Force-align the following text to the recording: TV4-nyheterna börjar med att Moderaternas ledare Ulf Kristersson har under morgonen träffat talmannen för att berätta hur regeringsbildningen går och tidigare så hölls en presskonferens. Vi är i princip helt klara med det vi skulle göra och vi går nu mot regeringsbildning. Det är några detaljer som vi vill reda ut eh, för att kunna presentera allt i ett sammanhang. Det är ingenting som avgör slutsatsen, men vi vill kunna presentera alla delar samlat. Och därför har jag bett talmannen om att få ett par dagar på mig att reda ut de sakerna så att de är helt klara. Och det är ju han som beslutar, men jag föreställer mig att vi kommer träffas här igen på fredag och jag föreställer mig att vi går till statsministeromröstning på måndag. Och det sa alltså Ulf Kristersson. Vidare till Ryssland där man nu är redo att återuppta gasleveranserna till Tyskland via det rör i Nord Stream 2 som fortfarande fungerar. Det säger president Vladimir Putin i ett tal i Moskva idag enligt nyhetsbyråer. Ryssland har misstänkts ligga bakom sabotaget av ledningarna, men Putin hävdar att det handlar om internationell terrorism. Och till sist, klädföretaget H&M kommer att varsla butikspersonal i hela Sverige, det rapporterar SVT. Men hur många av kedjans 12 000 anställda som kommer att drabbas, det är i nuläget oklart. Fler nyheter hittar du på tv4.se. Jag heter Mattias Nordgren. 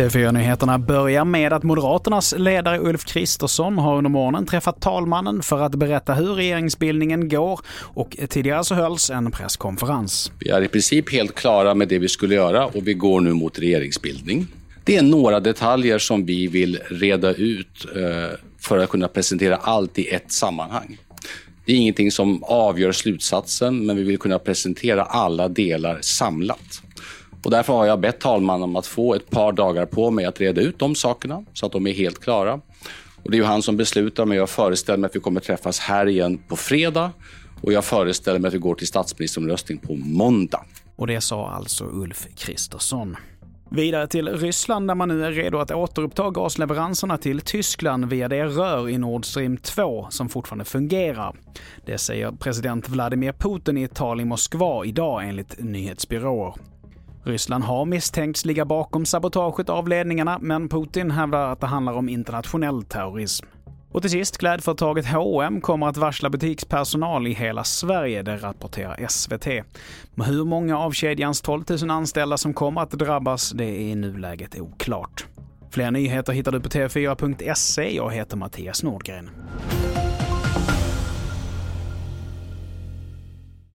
TV4-nyheterna 0.00 0.78
börjar 0.78 1.24
med 1.24 1.52
att 1.52 1.62
Moderaternas 1.62 2.34
ledare 2.38 2.78
Ulf 2.78 3.04
Kristersson 3.04 3.78
har 3.78 3.96
under 3.96 4.10
morgonen 4.10 4.46
träffat 4.46 4.80
talmannen 4.80 5.42
för 5.42 5.60
att 5.60 5.74
berätta 5.74 6.14
hur 6.14 6.34
regeringsbildningen 6.34 7.28
går 7.28 7.60
och 7.70 8.16
tidigare 8.28 8.64
så 8.64 8.74
hölls 8.74 9.10
en 9.10 9.30
presskonferens. 9.30 10.32
Vi 10.38 10.50
är 10.50 10.62
i 10.62 10.68
princip 10.68 11.12
helt 11.12 11.34
klara 11.34 11.74
med 11.74 11.88
det 11.88 11.98
vi 11.98 12.08
skulle 12.08 12.34
göra 12.34 12.66
och 12.66 12.88
vi 12.88 12.94
går 12.94 13.20
nu 13.20 13.32
mot 13.32 13.58
regeringsbildning. 13.58 14.46
Det 14.84 14.96
är 14.96 15.02
några 15.02 15.40
detaljer 15.40 15.98
som 15.98 16.26
vi 16.26 16.46
vill 16.46 16.78
reda 16.90 17.34
ut 17.34 17.86
eh, 17.96 18.38
för 18.58 18.78
att 18.78 18.90
kunna 18.90 19.08
presentera 19.08 19.56
allt 19.56 19.98
i 19.98 20.08
ett 20.08 20.32
sammanhang. 20.32 20.98
Det 21.64 21.72
är 21.72 21.76
ingenting 21.76 22.10
som 22.10 22.44
avgör 22.44 22.92
slutsatsen, 22.92 23.86
men 23.86 23.96
vi 23.96 24.02
vill 24.02 24.18
kunna 24.18 24.38
presentera 24.38 25.02
alla 25.02 25.48
delar 25.48 25.98
samlat. 26.00 26.82
Och 27.44 27.50
därför 27.50 27.72
har 27.72 27.86
jag 27.86 28.00
bett 28.00 28.20
talmannen 28.20 28.62
om 28.62 28.76
att 28.76 28.86
få 28.86 29.14
ett 29.14 29.30
par 29.30 29.52
dagar 29.52 29.86
på 29.86 30.10
mig 30.10 30.24
att 30.24 30.40
reda 30.40 30.60
ut 30.60 30.78
de 30.78 30.94
sakerna 30.94 31.44
så 31.52 31.66
att 31.66 31.72
de 31.72 31.86
är 31.86 31.92
helt 31.92 32.20
klara. 32.20 32.60
Och 33.22 33.30
det 33.30 33.36
är 33.36 33.38
ju 33.38 33.44
han 33.44 33.62
som 33.62 33.76
beslutar, 33.76 34.24
men 34.24 34.36
jag 34.36 34.50
föreställer 34.50 34.98
mig 34.98 35.08
att 35.08 35.16
vi 35.16 35.20
kommer 35.20 35.40
träffas 35.40 35.78
här 35.78 36.08
igen 36.08 36.38
på 36.48 36.56
fredag 36.56 37.12
och 37.60 37.72
jag 37.72 37.84
föreställer 37.84 38.38
mig 38.38 38.48
att 38.48 38.54
vi 38.54 38.58
går 38.58 38.74
till 38.74 38.86
statsministeromröstning 38.86 39.78
på 39.78 39.96
måndag. 39.96 40.64
Och 40.96 41.06
det 41.06 41.20
sa 41.20 41.50
alltså 41.50 41.84
Ulf 41.84 42.26
Kristersson. 42.36 43.16
Vidare 43.72 44.06
till 44.06 44.28
Ryssland 44.28 44.88
där 44.88 44.94
man 44.94 45.08
nu 45.08 45.24
är 45.24 45.32
redo 45.32 45.58
att 45.58 45.70
återuppta 45.70 46.30
gasleveranserna 46.30 47.18
till 47.18 47.40
Tyskland 47.40 48.04
via 48.04 48.28
det 48.28 48.44
rör 48.44 48.88
i 48.88 48.98
Nord 48.98 49.24
Stream 49.24 49.56
2 49.56 50.06
som 50.10 50.28
fortfarande 50.28 50.64
fungerar. 50.64 51.36
Det 51.86 51.98
säger 51.98 52.32
president 52.32 52.88
Vladimir 52.88 53.32
Putin 53.32 53.78
i 53.78 53.82
ett 53.82 53.94
tal 53.94 54.20
i 54.20 54.24
Moskva 54.24 54.84
idag 54.84 55.28
enligt 55.28 55.58
nyhetsbyråer. 55.58 56.54
Ryssland 57.24 57.64
har 57.64 57.84
misstänkts 57.84 58.44
ligga 58.44 58.64
bakom 58.64 59.06
sabotaget 59.06 59.68
av 59.68 59.88
ledningarna, 59.88 60.38
men 60.40 60.68
Putin 60.68 61.10
hävdar 61.10 61.52
att 61.52 61.60
det 61.60 61.66
handlar 61.66 61.92
om 61.92 62.08
internationell 62.08 62.82
terrorism. 62.82 63.46
Och 63.92 64.02
till 64.02 64.10
sist, 64.10 64.38
klädföretaget 64.38 65.06
H&M 65.06 65.60
kommer 65.60 65.86
att 65.86 65.96
varsla 65.96 66.30
butikspersonal 66.30 67.26
i 67.26 67.32
hela 67.32 67.64
Sverige, 67.64 68.22
det 68.22 68.36
rapporterar 68.36 69.06
SVT. 69.08 69.46
Men 70.14 70.26
hur 70.26 70.44
många 70.44 70.78
av 70.78 70.92
kedjans 70.92 71.40
12 71.40 71.64
000 71.82 71.90
anställda 71.90 72.36
som 72.36 72.54
kommer 72.54 72.80
att 72.80 72.90
drabbas, 72.90 73.50
det 73.50 73.64
är 73.64 73.80
i 73.80 73.94
nuläget 73.94 74.60
oklart. 74.60 75.26
Fler 75.70 75.90
nyheter 75.90 76.32
hittar 76.32 76.52
du 76.52 76.60
på 76.60 76.68
tv4.se. 76.68 77.96
Jag 77.96 78.14
heter 78.14 78.36
Mattias 78.36 78.82
Nordgren. 78.82 79.30